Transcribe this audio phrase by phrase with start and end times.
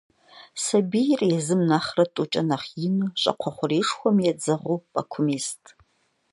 [0.65, 5.63] Сэбийр езым нэхърэ тӏукӏэ нэхъ ину щӏакхъуэ хъурейшхуэм едзэгъуу пӏэкум ист.